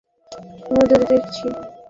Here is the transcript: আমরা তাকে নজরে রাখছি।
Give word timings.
আমরা 0.69 0.85
তাকে 0.85 0.95
নজরে 0.95 1.05
রাখছি। 1.11 1.45